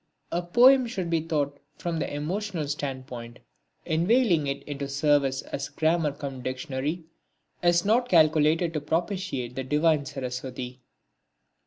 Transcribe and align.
A 0.31 0.41
poem 0.41 0.87
should 0.87 1.11
be 1.11 1.21
taught 1.21 1.59
from 1.77 1.99
the 1.99 2.11
emotional 2.11 2.67
standpoint; 2.67 3.37
inveigling 3.85 4.47
it 4.47 4.63
into 4.63 4.87
service 4.89 5.43
as 5.43 5.69
grammar 5.69 6.11
cum 6.11 6.41
dictionary 6.41 7.03
is 7.61 7.85
not 7.85 8.09
calculated 8.09 8.73
to 8.73 8.81
propitiate 8.81 9.53
the 9.55 9.63
divine 9.63 10.03
Saraswati. 10.07 10.81